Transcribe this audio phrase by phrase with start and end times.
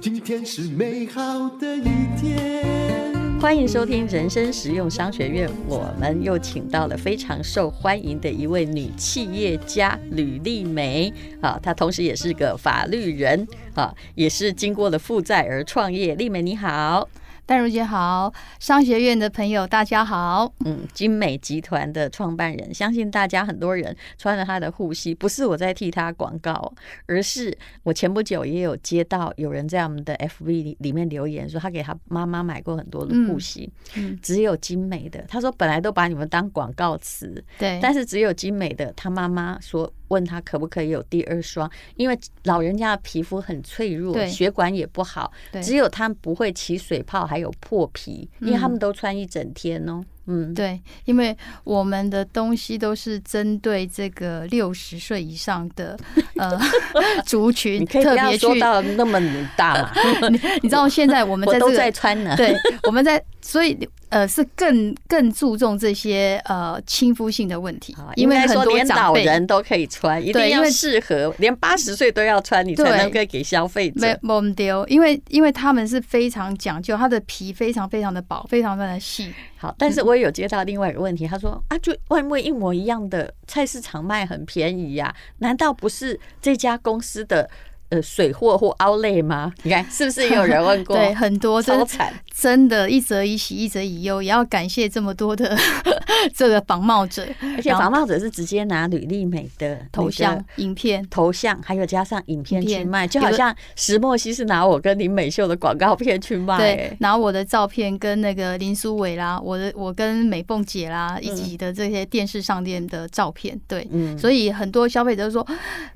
[0.00, 1.84] 今天是美好的一
[2.20, 3.40] 天。
[3.40, 11.10] 欢迎收听人生实用商学院，我们又请到了非常受欢迎的一位女企业家吕丽梅
[11.40, 16.14] 啊，她同时也是个法律人啊，也是经过了负债而创业。
[16.16, 17.08] 丽梅你好。
[17.50, 20.54] 淡如姐好，商学院的朋友大家好。
[20.64, 26.72] 嗯，精美集团的创办人，相信大家很多人穿了他的护膝，不是我在替他广告，
[27.06, 35.20] 而是我前不久也有接到有人在我们的 FV 里面留言说，他给他妈妈买过很多的护膝，嗯，只有精美的。
[35.26, 39.92] 他说本来都把你们当广告词，对，但是只有精美的，他妈妈说。
[40.10, 50.04] 问他可不可以有第二双，因为老人家的皮肤很脆弱，血管也不好，只有他不会起水泡，还有破皮，因为他们都穿一整天哦。
[50.26, 55.98] 嗯，对，因为我们的东西都是针对这个六十岁以上的
[56.36, 56.56] 呃
[57.26, 59.18] 族群，特别说到那么
[59.56, 59.90] 大嘛。
[60.30, 63.76] 你你知道现在我们在、这个、都在穿呢，对，我们在所以
[64.10, 74.00] 呃是更更注重这些呃亲肤性的问题，因为很多老人都可以穿，一定要适合，连八十岁都要穿，你才能够给消费者。
[74.00, 79.32] 没没丢，因为因为他们是非常讲究，它的皮非常非常的薄，非常非常的细。
[79.56, 87.48] 好，但是我也有接到另外一个问题，他说啊，就外面一模一样的菜市场卖很便宜呀，难道不是这家公司的？
[87.90, 89.52] 呃，水货或 outlet 吗？
[89.64, 90.94] 你看是不是也有人问过？
[90.96, 95.56] 对，很多超惨，真的，一则以喜，一则以忧，也要感谢这么多的
[96.32, 115.44] 这个仿冒者，而且仿冒者是直接拿吕丽美的头像、影片、头像，还有加上影片去卖，就好像石墨烯是拿我跟林美秀的广告片去卖，对，拿我的照片跟那个林书伟啦，我的我跟美凤姐啦一起的这些电视上面的照片，对，嗯，所以很多消费者说，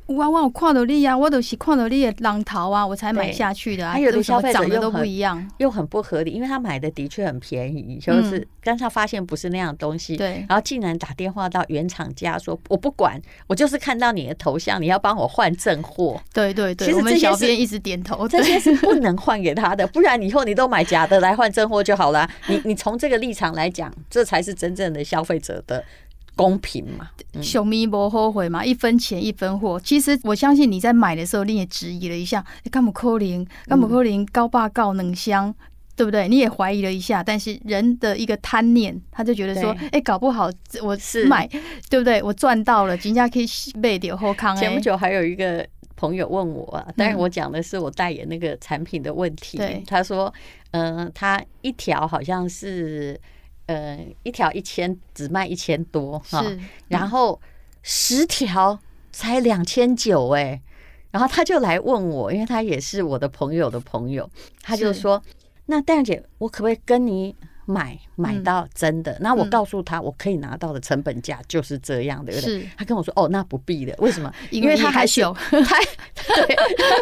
[0.06, 1.83] 哇哇，我看到你啊，我都是看到。
[1.88, 3.92] 你也浪淘啊，我才买下去的啊。
[3.92, 16.20] 还有的消费者长得都不一样，又很不合理，因为他买的的确很便宜，就是但他发现不是那样东西，对，然后竟然打电话到原厂家说，我不管，我就是看到你的头像，你要帮我换正货。
[16.32, 22.28] 对对对，其实这些小编一直点头，这些是不能换给他的，不然以后你都买假的来换正货就好了。
[22.48, 25.84] 你你从这个立场来讲，这才是真正的消费者的。
[26.36, 29.78] 公平嘛，小咪不后悔嘛，一分钱一分货。
[29.78, 35.54] 其实我相信你在买的时候，你也质疑了一下，干嘛扣零，干嘛扣零，高霸告能香，
[35.94, 36.28] 对不对？
[36.28, 40.50] 你也怀疑了一下，但是人的一个贪念，他就觉得说，哎，搞不好
[40.82, 41.48] 我是买，
[41.88, 42.20] 对不对？
[42.20, 43.46] 我赚到了，人家可以
[43.80, 44.56] 卖点后康。
[44.56, 49.58] 前不久还有一个朋友问我，啊，但是我讲的是我代言那个产品的问题。
[49.86, 50.32] 他说，
[50.72, 53.20] 嗯，他一条好像是。
[53.66, 56.44] 呃，一条一千只卖一千多哈，
[56.88, 57.40] 然后
[57.82, 58.78] 十条
[59.10, 60.60] 才两千九哎，
[61.10, 64.28] 然后他就来问我，因为他也是我的朋友的朋友，
[64.62, 65.22] 他就说
[65.66, 72.32] ：“那戴姐，我可不可以跟你买买到真的？”那我告诉他，我可以拿到的成本价就是这样的。
[72.32, 74.30] 是，他跟我说：“哦，那不必的，为什么？
[74.50, 75.32] 因为他还是他
[76.46, 76.56] 对，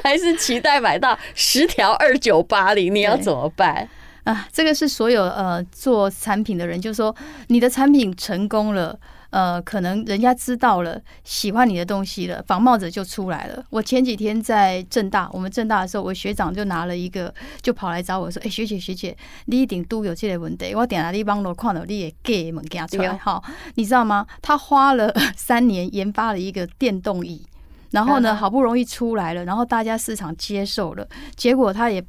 [0.04, 3.88] 还是期待买到十条二九八零，你要怎么办？”
[4.25, 7.15] 啊，这个是所有呃做产品的人，就是说
[7.49, 8.97] 你的产品成功了，
[9.31, 13.65] 呃，可能人家知道了，喜欢你的东西了，仿冒者就出来了。
[13.71, 19.16] 我前几天在正大，我们正大的时候，我学长就拿了一个，就跑来找我说：“哎，学姐学姐，
[19.47, 23.43] 你一定都有这类问题，我点了你帮我看到你的假物件出来。”好，
[23.75, 24.25] 你知道吗？
[24.41, 27.44] 他花了三年研发了一个电动椅，
[27.91, 31.04] 然后呢， 好不容易出来了，然后大家市场接受了，
[31.34, 32.00] 结果他也。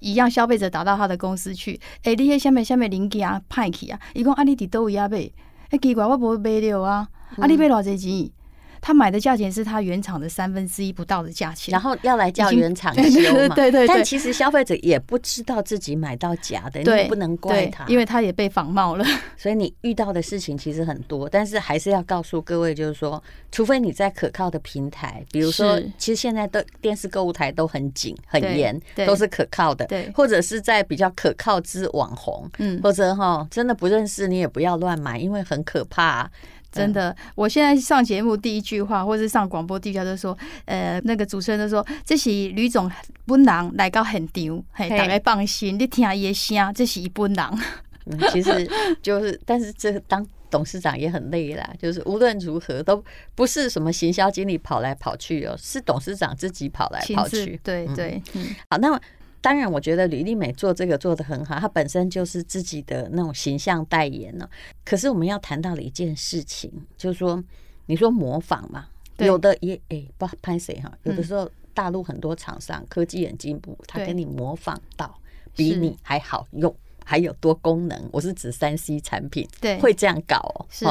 [0.00, 5.30] 一样，消费者打到他的公司去，哎、欸，你迄下面下面零件啊，派去啊，伊讲啊，你伫倒位啊买，
[5.70, 8.30] 哎，奇怪，我无买着啊，啊，你买偌济钱？
[8.80, 13.54] 他买的价钱是他原厂的三分之一不到的价钱，然后要来叫原厂修嘛？
[13.54, 13.88] 对对对，对。
[13.88, 19.04] 但其实消费者也不知道自己买到假的，你不能怪他，因为他也被仿冒了。
[19.36, 36.30] 所以你遇到的事情其实很多，但是还是要告诉各位，就是说，除非你在可靠的平台，比如说，其实现在的电视购物台都很紧很严，都是可靠的，对，或者是在比较可靠之网红，嗯，或者哈，真的不认识你也不要乱买，因为很可怕。
[36.70, 40.36] 真的，我现在上节目第一句话，或是上广播第一句话都说，
[40.66, 42.90] 呃，那个主持人就说，这是吕总
[43.26, 47.44] 本人来到现场，嘿，大家放心，你听伊的声，这是伊本人。
[48.06, 48.70] 嗯，其实
[49.02, 53.02] 就是，但是这当董事长也很累啦，就是无论如何都
[53.34, 57.60] 不是什么行销经理跑来跑去哦，是董事长自己跑来跑去。
[57.62, 59.00] 对对，嗯，好，那么。
[59.40, 64.48] 当然，我觉得吕丽美做这个做的很好，她本身就是自己的那种形象代言呢。
[64.84, 67.42] 可是我们要谈到了一件事情，就是说，
[67.86, 68.86] 你说模仿嘛，
[69.18, 75.18] 有的也哎、欸，不拍谁哈，有的时候大陆很多厂商科技很进步，他给你模仿到
[75.54, 76.74] 比你还好用。
[77.10, 80.64] 还有多功能，我是指三 C 产品，对，会这样搞哦。
[80.70, 80.86] 是，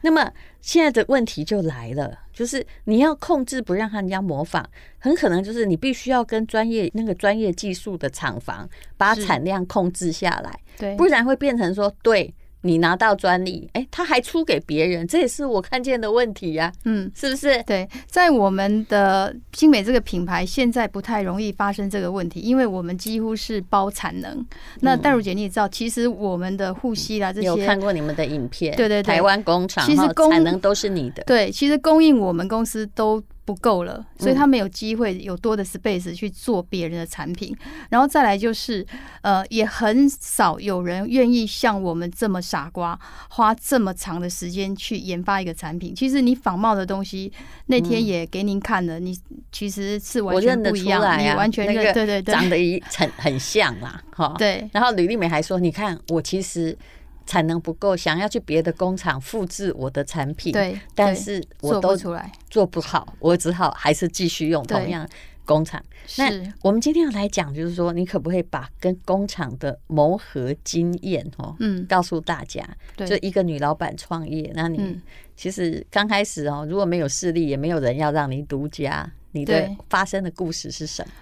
[0.00, 4.64] 那么现在的问题就来了，就是你要控制不让人家模仿，
[4.96, 12.32] 很可能就是你必须要跟专业那个专业技术的厂房把产量控制下来，对，不然会变成说对。
[12.62, 16.84] 你拿到专利，哎、欸，他还出给别人，这也是我看见的问题呀、啊。
[16.84, 17.62] 嗯，是不是？
[17.64, 24.32] 对，在我们的新美这个品牌，现在不太容易发生这个问题，因为我们几乎是包产能。
[24.32, 24.46] 嗯、
[24.80, 31.22] 那戴茹姐你也知道，其实我们的护膝啦这些，有看过你们的影片，对对对，台湾工厂其实产能都是你的。
[31.24, 33.22] 对，其实供应我们公司都。
[33.46, 37.56] 不够了，所以他没有机会有多的 space 去做别人的产品，
[37.88, 38.84] 然后再来就是，
[39.22, 42.98] 呃，也很少有人愿意像我们这么傻瓜，
[43.30, 45.94] 花这么长的时间去研发一个产品。
[45.94, 47.32] 其实你仿冒的东西，
[47.66, 49.16] 那天也给您看了，你
[49.52, 54.68] 其实是完全不一样，你完全认，对对对，长得一很很像啦，哈，对。
[54.72, 56.76] 然后吕丽美还说，你看我其实。
[57.26, 61.96] 产能不够，想要去别的工厂复制我的产品，对，但是我都
[62.48, 65.06] 做不好，我只好还是继续用同样
[65.44, 65.82] 工厂。
[66.18, 66.30] 那
[66.62, 72.64] 我们今天要来讲，就是说，你可不可以把跟工厂的磨合经验哦，嗯，告诉大家？
[73.04, 75.00] 就一个女老板创业，那你
[75.36, 81.12] 其实刚开始哦，如果没有势力，也没有人要让你独家，你的发生的故事是什么？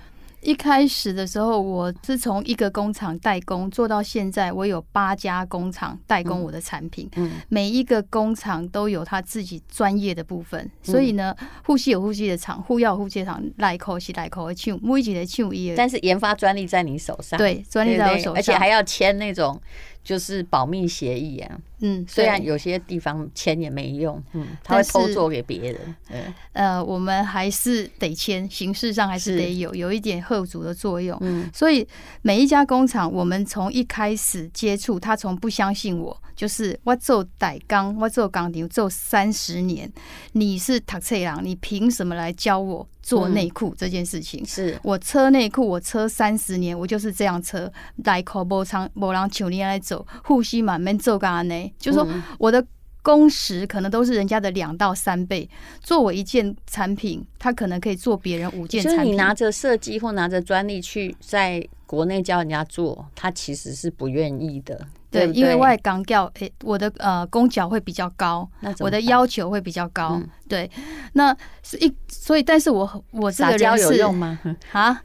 [0.44, 7.08] 一开始的时候，我是从一个工厂代工做到现在，我有八家工厂代工我的产品。
[7.16, 15.74] 嗯，每一个工厂都有他自己专业的部分，所以呢，护膝有呼吸的厂，护腰有护膝厂，来口是来口的厂，每一个的厂也。
[15.74, 19.58] 但是研发专利在你手上，对，专利在我手上，而且还要签那种。
[20.04, 31.88] 就是保密协议啊，嗯，虽然有些地方签也没用，嗯，他会偷做给别人，嗯，呃，我们还是得签，形式上还是得有有一点吓阻的作用，嗯，所以
[32.20, 39.90] 每一家工厂，我们从一开始接触，他从不相信我，就是我做代工，我做钢钉做三十年，
[40.32, 42.86] 你是读册人，你凭什么来教我？
[43.02, 52.08] 做内裤这件事情，嗯、是我车内裤，我车三十年，我就是这样车，来口无长无人求你来走，护膝满门做干呢，就是说
[52.38, 52.66] 我的
[53.02, 55.46] 工时可能都是人家的两到三倍，
[55.82, 59.16] 做我一件产品，他可能可以做别人五件产品。
[59.16, 64.88] 拿着设计或拿着专利去在国内教人家做，他其实是不愿意的。
[65.14, 68.48] 对，因为外钢调，诶，我的呃工脚会比较高，
[68.80, 70.20] 我的要求会比较高。
[70.46, 70.70] 对，
[71.14, 74.38] 那是一，所以，但是我我这个人是撒娇有用吗？
[74.72, 75.00] 啊，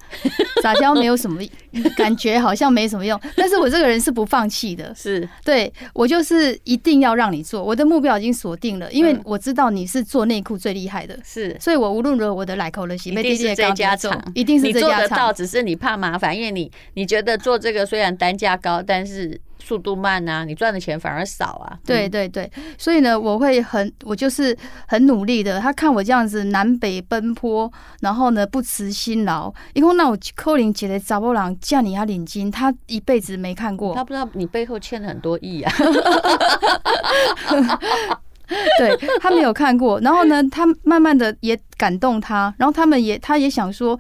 [0.61, 1.41] 撒娇没有什么
[1.95, 3.19] 感觉，好像没什么用。
[3.38, 19.39] 但是我这个人是不放弃的，是对我就是一定要让你做，我的目标已经锁定了，因为我知道你是做内裤最厉害的，是，所以我无论如何我的来口的洗，一定是这家厂，一定是这家厂，你做得到，只是你怕麻烦，因为你你觉得做这个虽然单价高，但是。
[19.59, 21.77] 速度慢啊，你赚的钱反而少啊。
[21.85, 24.57] 对对对，所以呢，我会很，我就是
[24.88, 25.59] 很努力的。
[25.59, 27.71] 他看我这样子南北奔波，
[28.01, 29.53] 然后呢不辞辛劳。
[29.73, 35.71] 因为那我扣零姐的查某人叫你要领金，他一辈子没看过，他不知道你背后欠了很多亿啊。
[38.79, 43.99] 对，他没有看过，然后呢，他慢慢的也感动他，然后他们也他也想说。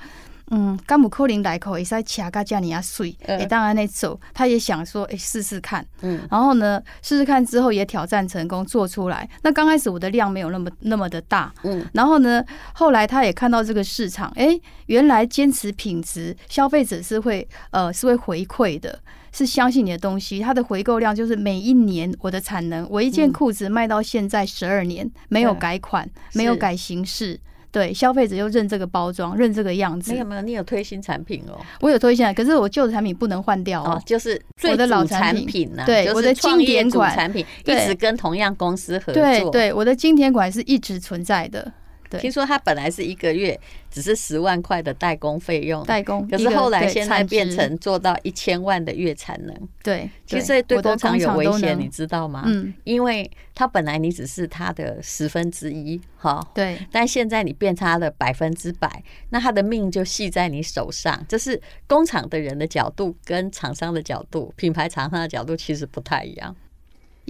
[0.51, 5.85] 嗯，甘姆扣林来口也是在卡嘎加尼亚水，也当然那走，他也想说，哎，试试看。
[6.01, 9.29] 嗯，然后呢，试试看之后也挑战成功做出来。
[9.43, 18.99] 那刚开始我的量没有那么那么的大，嗯，然后呢，后来他也看到这个市场，哎，原来坚持品质，消费者是会呃是会回馈的，
[19.31, 20.39] 是相信你的东西。
[20.39, 27.39] 它的回购量就是每一年我的产能，我一件裤子卖到现在十二年，没有改款，没有改形式。
[27.71, 30.11] 对，消费者又认这个包装，认这个样子。
[30.11, 31.59] 没有没有，你有推新产品哦。
[31.81, 34.01] 我有推新，可是我旧的产品不能换掉哦。
[34.05, 39.21] 就是我的老产品呢，对，我的经典款产品一直跟同样公司合作。
[39.21, 41.71] 对对，我的经典款是一直存在的。
[42.09, 43.59] 对，听说他本来是一个月
[43.91, 49.55] 只是十万块的代工费用，代工，可是后来现在变成做到一千万的月产能。
[49.83, 52.43] 对，其实对工厂有危险，你知道吗？
[52.45, 61.23] 嗯，因为他本来你只是他的十分之一，哈，对，但现在你变他的百分之百，那他的命就系在你手上。
[61.27, 66.55] 这是工厂的人的角度跟厂商的角度，品牌厂商的角度其实不太一样。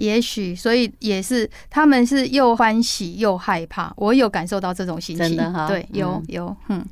[0.00, 3.92] 也许，所以也是，他们是又欢喜又害怕。
[3.96, 6.82] 我有感受到这种心情，真的哈，对，有有，嗯，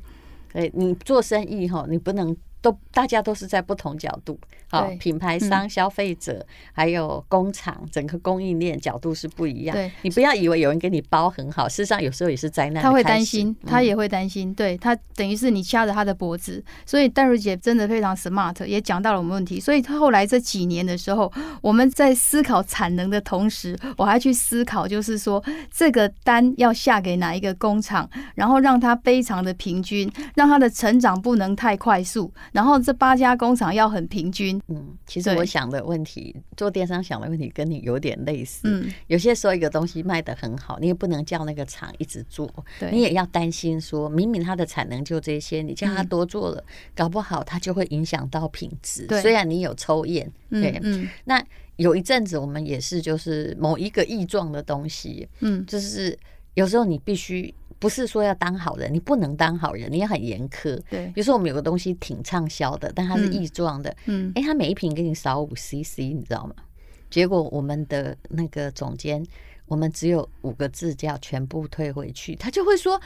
[0.53, 4.39] 对，你做生意哈，你不能都大家都是在不同角度，
[4.69, 9.75] 好，品牌商、消费者还有工厂，整个供应链角度是不一样。
[9.75, 12.83] 对，你不要以为有人给你包很好，事实上有时候也是灾难。
[12.83, 16.63] 他会担心，他也会担心，对他等于是你掐着他的脖子。
[16.85, 19.59] 所以戴茹姐真的非常 smart，也讲到了我们问题。
[19.59, 32.31] 所以他后来这几年的时候，我们在思考产能的同时，我还去思考，就是说这个单要下给哪一个工厂，然后让它非常的平均，让它的成长不能太快速。
[32.51, 34.58] 然后这八家工厂要很平均。
[34.67, 38.61] 嗯，其实我想的问题，做电商想的问题跟你有点类似。
[38.65, 42.47] 嗯，有些时候一个东西卖的很好，你也不能叫那个厂一直做，
[42.91, 46.63] 你也要担心说，明明它的产能就这些，你叫他多做了，
[46.95, 49.07] 搞不好它就会影响到品质。
[49.21, 51.43] 虽然你有抽验，对，嗯，那
[51.77, 56.17] 有一阵子我们也是，就是某一个异状的东西，嗯，就是
[56.53, 57.53] 有时候你必须。
[57.79, 60.77] 不是说要当好人，你不能当好人，你也很严苛。
[60.89, 66.53] 对，比如说我们有个东西挺畅销的，但它是异状的，嗯，哎、欸，他每一瓶给你少五 CC，你知道吗？
[67.09, 69.25] 结果我们的那个总监，
[69.65, 72.99] 我们只有五个字叫全部退回去，他就会说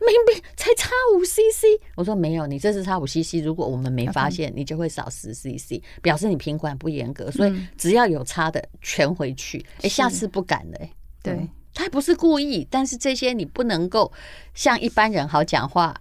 [0.00, 10.90] 明明才差五 CC，我说没有，你这次差五 CC，如果我们没发现，你就会少十 CC，表示你品管不严格，所以只要有差的全回去，哎、欸，下次不敢了、欸，
[11.22, 11.48] 对。
[11.72, 14.12] 嗯他不是故意，但是这些你不能够
[14.54, 15.94] 像一般人好讲话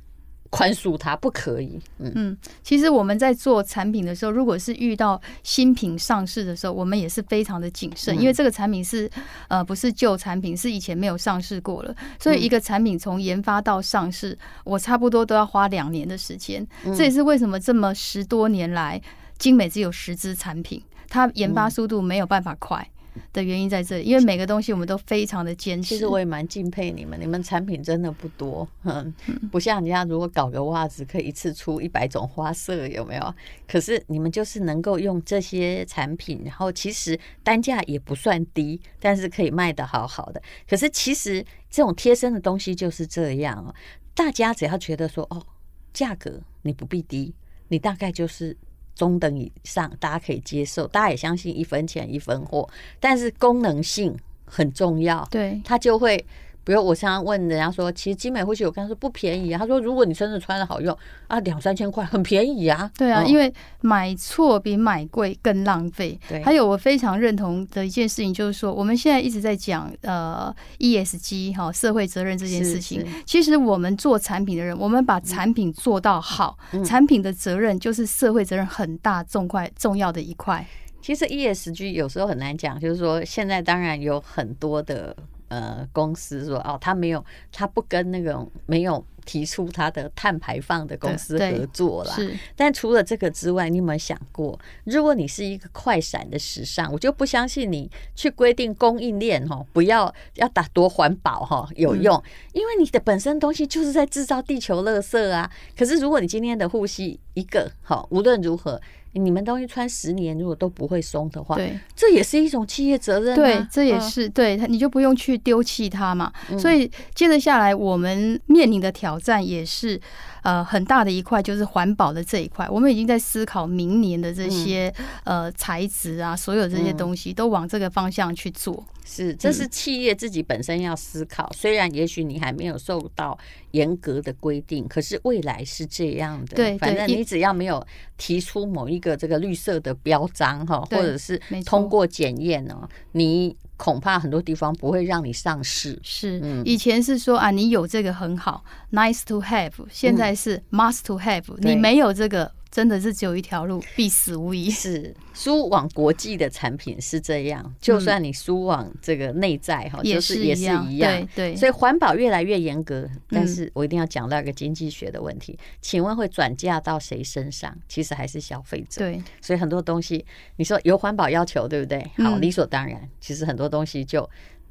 [0.49, 1.79] 宽恕他，不可以。
[1.99, 9.07] 嗯嗯，其实我们在做产品的时候，如果是遇到新品上市的时候，我们也是非常的谨慎，因为这个产品是
[9.47, 16.67] 呃不是旧产品，是以前没有上市过了，所以一个产品从研发到上市，我差不多都要花两年的时间。
[16.97, 18.99] 这也是为什么这么十多年来，
[19.37, 22.89] 精美只有十支产品，它研发速度没有办法快。
[23.33, 25.89] 的原因在这里，因为每个东西我们都非常的坚持。
[25.89, 29.13] 其实我也蛮敬佩你们，你们产品真的不多，嗯，
[29.51, 33.35] 不像人家如果搞个袜子可以一次出一百种花色，有没有？
[33.67, 40.41] 可是你们就是能够用这些产品，然后其实单价也不算低，但是可以卖得好好的。
[40.67, 43.73] 可是其实这种贴身的东西就是这样哦，
[44.13, 45.45] 大家只要觉得说哦，
[45.93, 47.33] 价格你不必低，
[47.67, 48.55] 你大概就是。
[48.99, 54.13] 中等以上，大家可以接受，大家也相信一分钱一分货，但是功能性
[54.43, 56.23] 很重要，对，它就会。
[56.63, 59.57] 比如我常常问人家说，其实精美护膝，我刚才说不便宜啊。
[59.57, 60.95] 他说，如果你真的穿的好用
[61.27, 62.91] 啊，两三千块很便宜啊。
[62.95, 63.51] 对啊，因为
[63.81, 66.19] 买错比买贵更浪费。
[66.27, 73.03] 对，还有我非常认同的一件事情，就是说我们现在一直在讲呃 ESG 哈社会责任这件事情。
[73.25, 80.63] 其实我们做产品的人，我们把产品做到好，产品的责任就是社会责任很大重块重要的一块。
[81.01, 85.15] 其实 ESG 有时候很难讲，就是说现在当然有很多的。
[85.49, 92.13] 呃，公司说哦，他没有，他不跟那种没有提出他的碳排放的公司合作啦。
[92.13, 105.51] 是，但除了这个之外，你有没有想过，如果你是一个快闪的时尚，我就不相信你去规定供应链哈，不要要打多环保哈有用，嗯，因为你的本身东西就是在制造地球垃圾啊。
[105.77, 108.79] 可是如果你今天的呼吸一个好，无论如何。
[109.13, 113.35] 你们东西穿十年，如果都不会松的话，对，这也是一种企业责任啊。
[113.35, 116.31] 对，这也是、嗯、对，你就不用去丢弃它嘛。
[116.57, 119.99] 所以接着下来，我们面临的挑战也是。
[120.41, 124.93] 呃，很大的一块就是环保的这一块，我们已经在思考明年的这些、
[125.23, 128.85] 嗯、呃材质啊，所有这些东西都往这个方向去做。
[129.05, 131.43] 是，这是企业自己本身要思考。
[131.45, 133.37] 嗯、虽然也许你还没有受到
[133.71, 136.55] 严格的规定，可是未来是这样的。
[136.55, 137.85] 对，反正你只要没有
[138.17, 143.55] 提出某一个这个绿色的标章哈，或者是通过检验呢，你。
[143.79, 145.97] 恐怕很多地方不会让你上市。
[146.03, 149.71] 是，以前是说啊，你有这个很好，nice to have。
[149.89, 152.51] 现在是 must to have，你没有这个。
[152.71, 154.69] 真的是只有一条路，必死无疑。
[154.69, 161.11] 是输往国际的产品是这样，就算你输往这个内在哈，就是也是一样。
[161.11, 167.75] 对对，所以环保越来越严格，但是我一定要讲到一个经济学的问题，请问会转嫁到谁身上？
[167.87, 169.01] 其实还是消费者。
[169.01, 170.23] 对，所以很多东西
[170.57, 172.05] 你说有环保要求，对不对？
[172.17, 174.29] 好，理所当然，其实很多东西就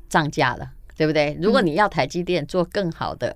[0.08, 0.70] 涨价了。
[0.98, 1.38] 对不对？
[1.40, 3.34] 如果你要台积电做更好的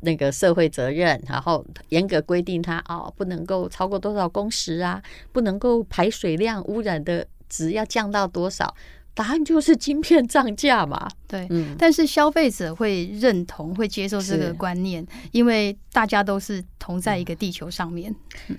[0.00, 8.74] 那个社会责任，然后严格规定它哦，不能够超过多少工时啊，不能够排水量污染的值要降到多少。
[9.14, 18.14] 答案就是晶片涨价嘛，对，嗯，但是消费者会认同、会接受这个观念，因为大家都是同在一个地球上面。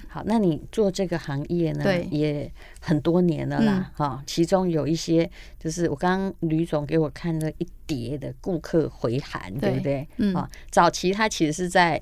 [0.07, 9.71] 好，那你做这个行业呢，对，也很多年了啦，哈，其中有一些就是我刚刚吕总给我看了一叠的顾客回函，对。
[9.71, 10.07] 不对？
[10.17, 12.01] 嗯，啊，早期他其实是在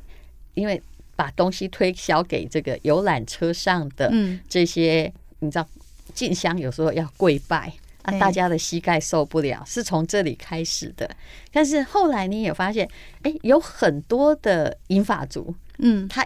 [0.54, 0.82] 因为。
[1.16, 4.12] 把东西推销给这个游览车上的
[4.50, 5.04] 这些，
[5.42, 5.68] 嗯、你知道
[6.16, 7.72] 进香有时候要跪拜
[8.04, 11.10] 啊，大家的膝盖受不了，是从这里开始的。
[11.52, 12.88] 但是后来你也发现，
[13.24, 16.26] 哎，有很多的银发族，嗯，他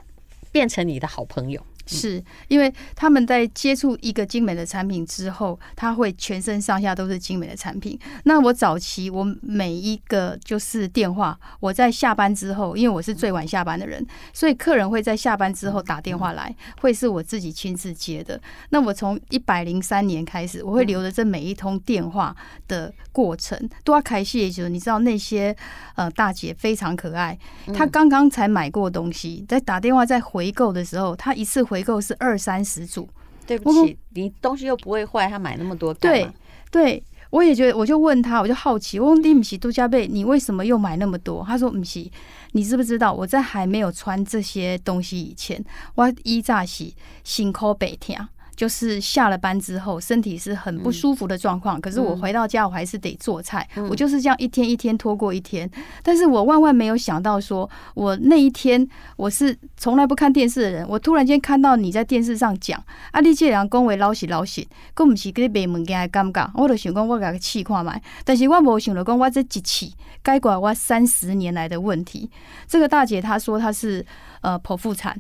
[0.52, 1.66] 变成你的好朋友。
[1.88, 7.98] 是因为他们在接触一个精美的产品之后，他会全身上下都是精美的产品。
[8.26, 18.40] 那我早期我每一个就是电话，我在下班之后，因为我是最晚下班的人，所以客人会在下班之后打电话来，会是我自己亲自接的。
[18.70, 22.36] 那我从一百零三年开始，我会留着这每一通电话
[22.68, 23.58] 的过程。
[23.86, 25.56] 都要开谢就是你知道那些
[25.96, 27.38] 呃大姐非常可爱，
[27.74, 31.77] 她刚刚才买过东西，在打电话在回购的时候，她一次回。
[31.78, 33.08] 回购是二三十组，
[33.46, 36.34] 对不起，你东西又不会坏，他买那么多干嘛？
[36.72, 41.46] 对，对我也觉得，我就问他，我就好奇，我问你米奇杜加贝，你为什么又买那么多？
[41.46, 42.12] 他说米奇，
[42.54, 48.28] 你知不知道我在还没有穿这些东西以前，我一乍洗辛苦白天。
[48.58, 51.80] 就是下了班之后，身体是很不舒服的状况。
[51.80, 53.66] 可是我回到家，我还是得做菜。
[53.88, 55.70] 我就是这样一天一天拖过一天。
[56.02, 58.86] 但是我万万没有想到，说我那一天
[59.16, 66.50] 我是从来不看电视的人，我突然间看到你在电视上讲啊，你这人恭维老实老实，更不是给你卖物件的尴尬。
[66.56, 68.02] 我就想讲，我给他试看卖。
[68.26, 72.28] 但是我没想到讲，我这一次解决我三十年来的问题。
[72.68, 74.04] 这个大姐她说她是
[74.42, 75.16] 呃剖腹产。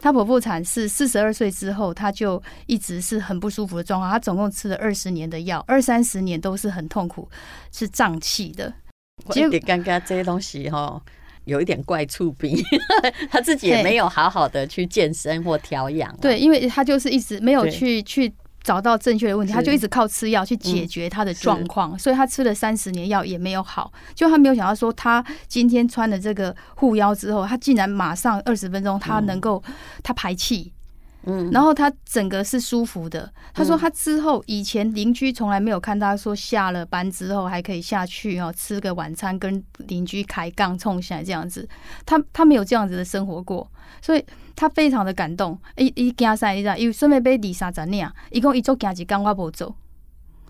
[0.00, 4.10] 她剖腹产是四十二岁之后，她就一直是很不舒服的状况。
[4.10, 7.28] 她总共吃了二十年的药，二三十年都是很痛苦，
[7.70, 8.72] 是胀气的。
[9.26, 11.00] 我有点尴尬，这些东西哈，
[11.44, 12.56] 有一点怪触病。
[13.30, 16.16] 她自己也没有好好的去健身或调养。
[16.16, 18.32] 对，因为她就是一直没有去去。
[18.62, 23.92] 找到正确的问题，他就一直靠吃药去解决他的状况，所以他吃了三十年药也没有好。
[24.14, 29.62] 就他没有想到说，他今天穿了这个护腰之后，他竟然马上二十分钟，他能够
[30.02, 30.72] 他排气，
[31.24, 33.30] 嗯，然后他整个是舒服的。
[33.52, 41.68] 他说他之后以前邻居从来没有看他说下了班之后还可以下去哦吃个晚餐，跟邻居开杠冲起来这样子，
[42.06, 44.24] 他他没有这样子的生活过，所以。
[44.56, 46.50] 他非常的感动，一一惊啥？
[46.50, 46.76] 你知道？
[46.76, 49.74] 因为顺便买二三十年，一共一周惊几缸我不走，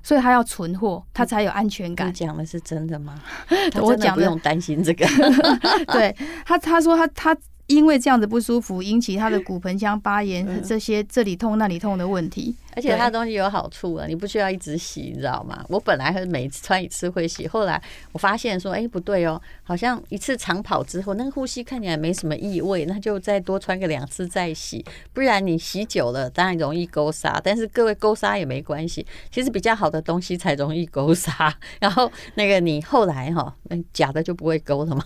[0.03, 2.09] 所以他要存货，他才有安全感。
[2.09, 3.23] 你讲的是真的吗？
[3.81, 5.07] 我讲不用担心这个。
[5.92, 7.37] 对他，他说他他。
[7.70, 12.54] 因为这样子不舒服，引起他的骨盆腔发炎，这些这里痛那里痛的问题。
[12.74, 15.64] 而且它的东西有好处啊，你不需要一直洗，你知道吗？
[15.68, 17.80] 我本来还是每次穿一次会洗，后来
[18.12, 27.40] 我发现说，哎，不对哦，好像一次长跑之后，那个呼吸看起来没什么异味，那就再多穿个两次再洗，不然你洗久了当然容易勾纱。
[27.44, 31.56] 但是各位勾纱也没关系，其实比较好的东西才容易勾纱。
[31.80, 33.54] 然后那个你后来哈，
[33.92, 35.04] 假的就不会勾了嘛，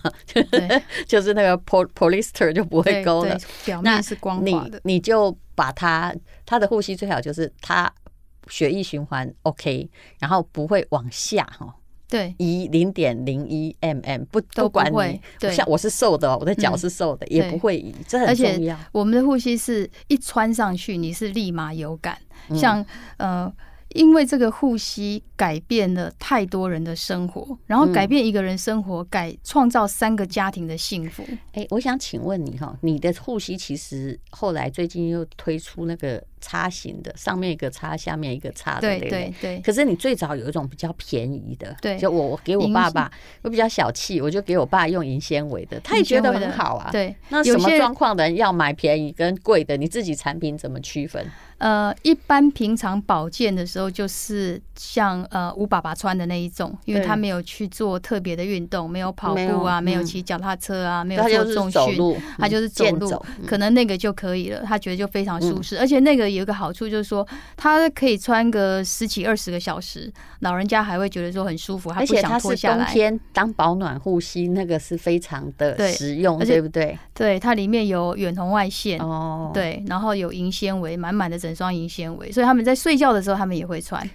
[1.05, 2.55] 就是那个 polyester。
[2.55, 4.79] 就不会勾了，表面是光滑的。
[4.83, 6.13] 你你就把它，
[6.45, 7.91] 它的呼吸最好就是它
[8.47, 9.89] 血液循环 OK，
[10.19, 11.73] 然后不会往下哈。
[12.07, 15.19] 对，移零点零一 mm 不都管你。
[15.39, 18.77] 对，像我是瘦的，我的脚是瘦的，也不会移，这很重要。
[18.91, 22.17] 我们的呼吸是一穿上去，你是立马有感，
[22.53, 22.85] 像
[23.17, 23.51] 呃。
[23.95, 31.23] 因为这个护膝改变了太多人的生活，然后改变一个人生活，改创造三个家庭的幸福。
[31.53, 39.59] 哎，我想请问你哈，你的护膝其实后来最近又推出那个叉型的，上面一个叉，下面一个叉的，对对对。
[39.61, 46.91] 可是你最早有一种比较便宜的，对，就我我给我爸爸，我比较小气，我就给我爸用银纤维的，他也觉得很好啊。
[46.91, 51.25] 对，那什么状况的人要买便宜跟贵的，你自己产品怎么区分？
[51.57, 63.09] 呃，一般平常保健的时候，就是像呃吴爸爸穿的那一种，因为他没有去做特别的运动，没有跑步啊，没有骑脚踏车啊，没有做重训，他就是走路，
[63.47, 64.63] 可能那个就可以了。
[64.65, 72.85] 他觉得就非常舒适，而且那个有一个好处就是说，它可以穿个十几二十个小时，老人家还会觉得说很舒服，他不想脱下来。
[72.85, 76.97] 冬天当保暖护膝，那个是非常的实用，对不对？
[77.13, 81.39] 对，它里面有远红外线哦，对，然后有银纤维，满满的。
[81.45, 84.09] 整双银纤维，所以他们在睡觉的时候，他们也会穿。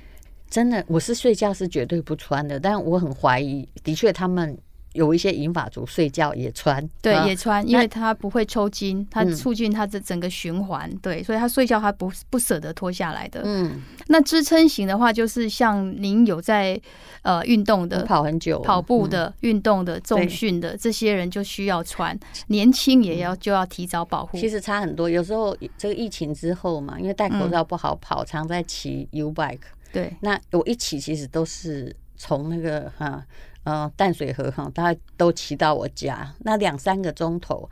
[0.48, 4.58] 真的，我是睡觉是绝对不穿的，但我很怀疑，的确他们。
[4.94, 13.42] 有一些银发族睡觉也穿，对，也穿，因为他不会抽筋，它促进他的整个循环，对，所以他睡觉他不不舍得脱下来的。
[13.44, 16.80] 嗯，那支撑型的话，就是像您有在
[17.22, 22.18] 呃运动的，跑很久，跑步的、运动的、重训的这些人就需要穿。
[22.48, 24.36] 年轻也要就要提早保护。
[24.36, 29.60] 其实差很多，有时候这个疫情之后嘛，因为戴口罩不好跑，常在骑 U bike。
[29.92, 33.24] 对，那我一骑其实都是从那个哈。
[33.64, 37.68] 呃，淡水河哈，大家都骑到我家，那两三个钟头，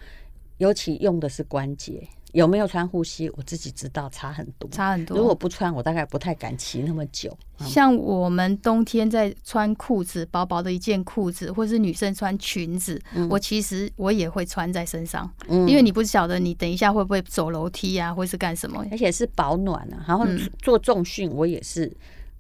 [0.59, 2.07] 尤其用的是关节。
[2.33, 3.27] 有没有穿护膝？
[3.31, 5.17] 我自己知道差很多，差很多。
[5.17, 7.35] 如果不穿，我大概不太敢骑那么久。
[7.61, 20.05] 像我们冬天在穿裤子，薄薄的一件裤子，或是女生穿裙子，嗯、我其实我也会穿在身上，嗯、因为你不晓得你等一下会不会走楼梯啊，或是干什么，而且是保暖啊。
[20.07, 20.27] 然后
[20.59, 21.91] 做重训，我也是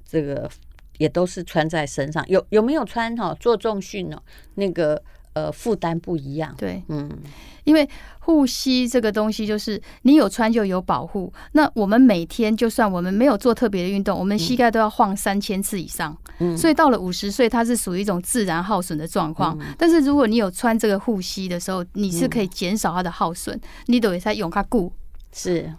[0.06, 0.48] 这个
[0.98, 2.24] 也都是穿在身上。
[2.28, 3.34] 有有没有穿哈？
[3.40, 4.22] 做重训哦，
[4.54, 5.02] 那个。
[5.34, 6.52] 呃，负担不一样。
[6.58, 7.08] 对，嗯，
[7.62, 11.32] 因为护膝这个东西，就是你有穿就有保护。
[11.52, 16.16] 那我们每天就算我们没有做特别的运动，我们膝盖都要晃三千次以上。
[16.38, 19.56] 嗯，所以到了五十岁，它是属于一种自然耗损的状况。
[19.60, 23.56] 嗯，但是如果你有穿这个护膝的时候，你是可以减少它的耗损。
[23.56, 24.92] 嗯，你等于在用它固
[25.30, 25.72] 是，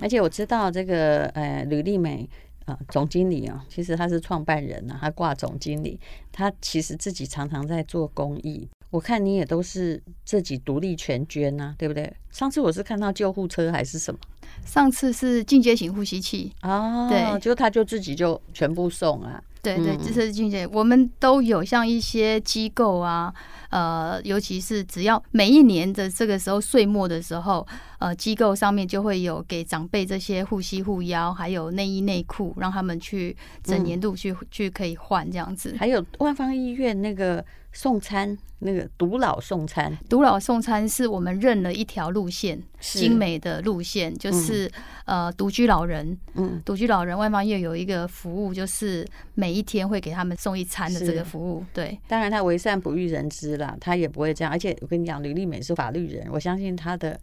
[0.00, 2.28] 而且我知道这个呃，吕丽美。
[2.64, 5.98] 啊，总经理啊，其实他是创办人啊，他挂总经理，
[6.32, 8.68] 他其实自己常常在做公益。
[8.90, 12.12] 我看你也都是自己独立全捐呐，对不对？
[12.30, 14.20] 上次我是看到救护车还是什么？
[14.64, 19.42] 上次是进阶型呼吸器啊，对，就他就自己就全部送啊。
[19.64, 23.32] 对对，这是进阶，我们都有像一些机构啊，
[23.70, 27.66] 呃，尤其是只要每一年的这个时候岁末的时候，
[27.98, 35.74] 呃，机构上面就会有给长辈这些护膝护腰，还有内衣内裤，让他们去整年度去去可以换这样子。
[35.78, 37.44] 还有万方医院那个。
[37.74, 44.70] 送餐那个独老送餐，独老送餐是我们认了一条路线，精美的路线，就是
[45.04, 51.62] 呃独居老人，嗯，独居老人万芳医院有一个服务，就是每一天会给他们送一餐的这个服务。
[51.74, 54.50] 对，当然他为善不欲人知啦，他也不会这样。
[54.50, 57.20] 而且我跟你讲，吕丽美是法律人，我相信他的。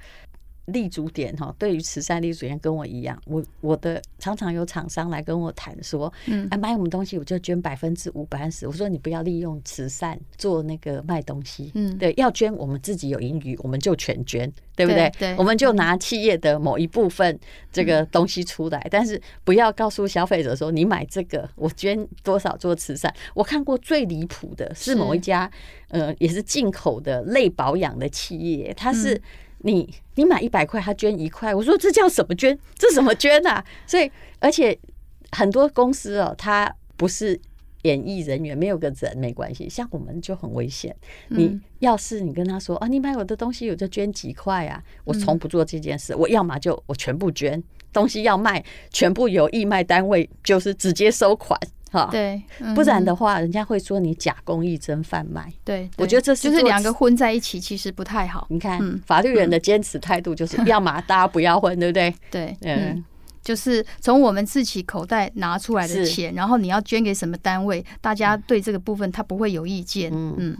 [0.66, 8.68] 立足点哈，对于慈善立足点跟我一样，我我的常常有厂商来跟我谈说，嗯，哎，买我们东西我就捐百分之五、百分之十。
[8.68, 15.12] 我说你不要利用慈善做那个卖东西，嗯，对，要捐我们自己有盈余，我们就全捐，对不对？
[15.18, 17.38] 对，我们就拿企业的某一部分
[17.72, 23.14] 这个东西出来，但是不要告诉消费者说你买这个我捐多少做慈善。
[23.34, 25.50] 我看过最离谱的是某一家，
[25.90, 29.20] 呃，也是进口的类保养的企业，它是。
[29.64, 32.58] 你你买一百块，他捐一块，我说这叫什么捐？
[32.76, 33.64] 这什么捐啊？
[33.86, 34.78] 所以而且
[35.32, 37.40] 很多公司哦，他不是
[37.84, 39.70] 演艺人员，没有个人没关系。
[39.70, 40.96] 像我们就很危险。
[41.30, 46.16] 你要是你跟他说啊，你买我的东西，我就捐几块啊，我从不做这件事。
[46.16, 51.60] 我要么就我全部捐，东西要卖，全部由义卖单位就是直接收款。
[51.92, 52.42] 哈，对，
[52.74, 55.52] 不然的话，人家会说你假公益真贩卖。
[55.66, 58.48] 对，我觉得这是就是两个混在一起，其实不太好。
[58.50, 62.16] 你看，法律人的坚持态度就是，要嘛大家不要混，对不对？
[62.32, 63.04] 对，嗯，
[63.44, 70.10] 就是从我们自己口袋拿出来的钱，然后你要捐给什么单位，大家对这个部分他不会有意见。
[70.14, 70.58] 嗯嗯。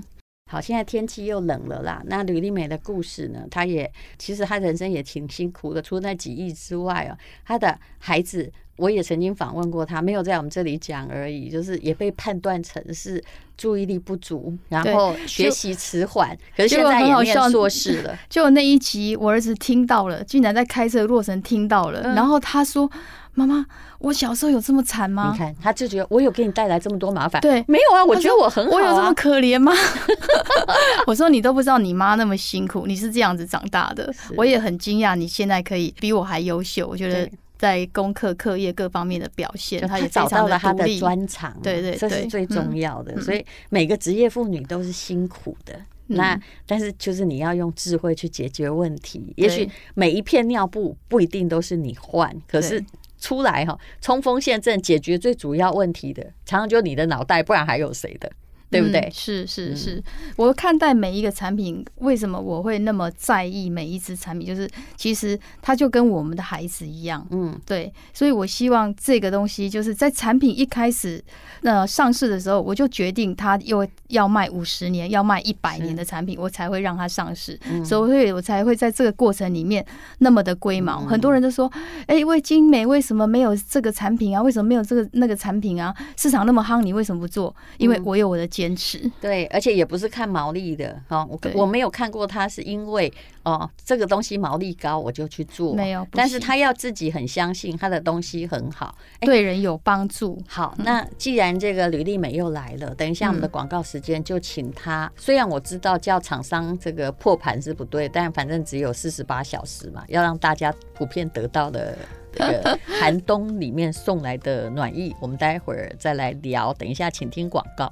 [0.52, 2.04] 好，现在天气又冷了啦。
[2.08, 3.48] 那吕丽美的故事呢？
[3.50, 8.52] 她也其实她人生也挺辛苦的，除了那几亿之外哦，她的孩子。
[8.78, 13.24] 我也曾经访问过她，没有在我们这里讲而已，就是也被判断成是
[13.56, 16.36] 注意力不足，然后学习迟缓。
[16.58, 18.18] 可是现在也念硕士了。
[18.28, 22.90] 就那一集，我儿子听到了，竟然在开车的过程听到了，然后他说
[23.34, 23.66] ：“妈妈，
[24.00, 27.42] 我小时候有这么惨吗？”你看，他就觉得我有给你带来这么多麻烦。
[27.42, 28.74] 对，没有啊，我觉得我很好啊。
[28.76, 29.72] 我有这么可怜吗？
[31.08, 34.14] 我说你都不知道你妈那么辛苦，你是这样子长大的。
[34.36, 36.88] 我也很惊讶，你现在可以比我还优秀。
[36.88, 37.30] 我觉得。
[37.62, 43.22] 在功课、课业各方面的表现，他也找到了他的专长，对对，这是最重要的。
[43.22, 49.32] 所以每个职业妇女都是辛苦的，那但是就是你要用智慧去解决问题。
[49.38, 52.84] 也许每一片尿布不一定都是你换，可是
[53.22, 58.30] 出来哈，冲锋陷阵解决最主要问题的，常常就你的脑袋，不然还有谁的？
[58.72, 59.02] 对不对？
[59.02, 60.04] 嗯、是是是，
[60.38, 64.48] 我看待每一个产品，为什么我会那么在意每一支产品？
[64.48, 67.92] 就是其实它就跟我们的孩子一样，嗯，对。
[68.14, 71.22] 所以我希望这个东西就是在产品一开始
[71.64, 77.60] 呃上市的时候，我就决定它又要卖五十年，要卖一百年的产品，我才会让它上市。
[77.84, 79.86] 所以，我才会在这个过程里面
[80.20, 81.02] 那么的龟毛。
[81.02, 81.70] 很多人都说，
[82.06, 84.42] 哎，为精美为什么没有这个产品啊？
[84.42, 85.94] 为什么没有这个那个产品啊？
[86.16, 87.54] 市场那么夯，你为什么不做？
[87.78, 88.48] 因为我有我的。
[88.62, 100.40] 坚持对，而且也不是看毛利的哈，我我没有看过他是因为哦这个东西毛利高我就去做，没有，但是他要自己很相信他的东西很好，对人有帮助。
[100.48, 105.12] 好，那既然这个吕丽美又来了，等一下我们的广告时间就请他。
[105.18, 111.98] 虽然我知道叫厂商这个破盘是不对，但反正只有四十八小时嘛，要让大家普遍得到的
[112.32, 116.72] 这个 寒冬里面送来的暖意，我们待会儿再来聊。
[116.76, 117.92] 等一下，请听广告。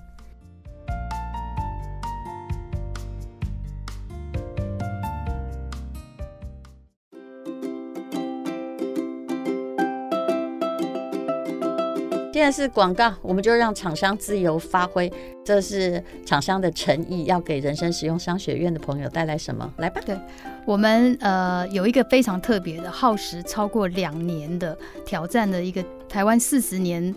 [12.39, 15.11] 现在是广告，我们就让厂商自由发挥，
[15.43, 19.69] 这是厂商的诚意，要给人生使用商学院的朋友带来什么？
[19.75, 19.99] 来吧。
[20.05, 20.17] 对，
[20.65, 27.13] 我们呃有一个非常特别的，耗时超过两年的挑战的一个台湾四十年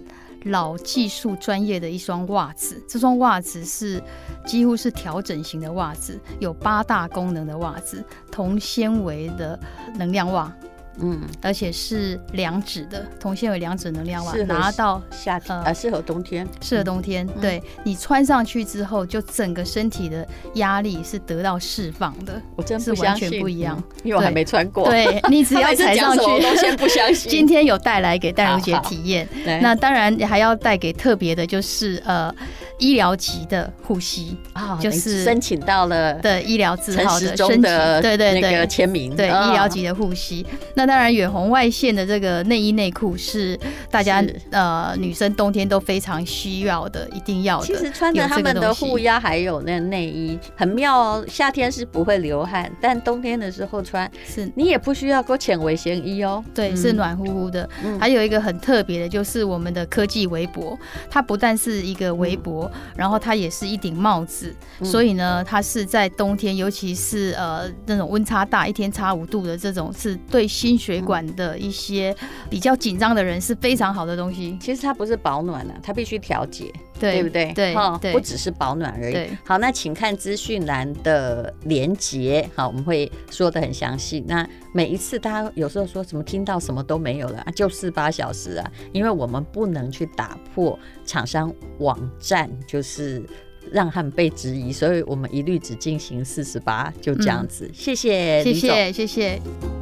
[0.46, 2.82] 老技术专业的一双袜子。
[2.88, 4.02] 这双袜子是
[4.44, 9.56] 几乎是调整型的袜子，有八大功能的袜子，铜纤维的
[9.94, 10.52] 能量袜。
[11.00, 17.26] 嗯，而且是两指的铜纤维两指能量袜，拿到夏天呃，适合冬天，适合冬天。
[17.26, 22.40] 嗯、对，你穿上去之后，就整个身体的压力是得到释放的。
[22.57, 24.88] 我真是完全不一样，因为我还没穿过。
[24.88, 27.31] 对，你只要 踩上去，我都先不相信。
[27.31, 29.26] 今天有带来给戴茹姐体验，
[29.62, 32.35] 那当然还要带给特别的，就是呃。
[32.78, 40.44] 医疗级的护膝啊，就是申请到了的医疗字号的申请，对对对，签名，对医疗级的护膝。
[40.74, 43.58] 那当然，远红外线的这个内衣内裤是
[43.90, 47.66] 大家呃女生冬天都非常需要的，一定要的。
[47.66, 57.68] 其实穿着他们的护腰还有那内衣很妙哦，夏天是不会流汗，但冬天的时候穿是你也不需要勾浅围线衣哦，对，是暖乎乎的。
[58.00, 60.78] 还有一个很特别的就是我们的科技围脖，
[61.11, 62.62] 它不但是一个围脖。
[62.96, 72.14] 然后它也是一顶帽子，嗯、所以呢，它是在冬天，尤其是呃那种温差大，一天差五度的这种，是对心血管的一些
[72.51, 74.57] 比较紧张的人是非常好的东西。
[74.61, 76.72] 其实它不是保暖的、啊，它必须调节，
[77.03, 77.53] 对，对不对？
[77.53, 79.12] 对，哦、不只是保暖而已。
[79.12, 84.25] 对好，那请看资讯栏的连结，好，我们会说的很详细。
[84.27, 92.49] 那每一次大家有时候说什么听到什么都没有了，就四八小时啊，因为我们不能去打破厂商网站。
[92.67, 93.23] 就是
[93.71, 97.69] 让他们被质疑，所以我们一律只进行四十八，就这样子。
[97.75, 99.82] 谢谢，谢谢，谢谢。